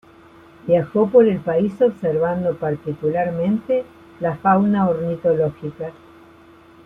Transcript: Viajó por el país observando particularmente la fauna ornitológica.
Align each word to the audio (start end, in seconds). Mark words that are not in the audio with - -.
Viajó 0.65 1.11
por 1.11 1.27
el 1.27 1.41
país 1.41 1.79
observando 1.79 2.57
particularmente 2.57 3.83
la 4.19 4.35
fauna 4.35 4.89
ornitológica. 4.89 5.91